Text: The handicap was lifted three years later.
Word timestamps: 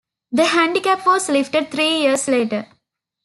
The 0.31 0.45
handicap 0.47 1.05
was 1.05 1.29
lifted 1.29 1.69
three 1.69 1.99
years 1.99 2.27
later. 2.27 2.65